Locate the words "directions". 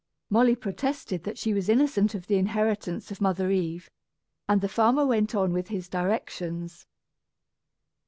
5.87-6.87